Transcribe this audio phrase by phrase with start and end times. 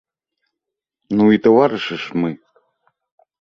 [1.19, 2.31] Ну і таварышы ж мы!